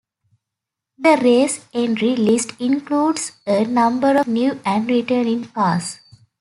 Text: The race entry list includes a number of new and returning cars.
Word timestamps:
The 0.97 1.15
race 1.21 1.63
entry 1.75 2.15
list 2.15 2.59
includes 2.59 3.33
a 3.45 3.65
number 3.65 4.17
of 4.17 4.25
new 4.27 4.59
and 4.65 4.87
returning 4.87 5.45
cars. 5.49 5.99